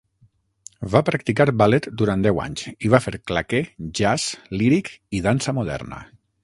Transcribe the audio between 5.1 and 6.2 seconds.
i dansa moderna.